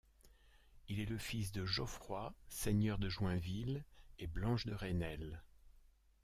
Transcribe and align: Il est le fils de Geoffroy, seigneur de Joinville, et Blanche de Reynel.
Il 0.89 0.99
est 0.99 1.05
le 1.05 1.19
fils 1.19 1.51
de 1.51 1.63
Geoffroy, 1.63 2.33
seigneur 2.49 2.97
de 2.97 3.07
Joinville, 3.07 3.83
et 4.17 4.25
Blanche 4.25 4.65
de 4.65 4.73
Reynel. 4.73 5.43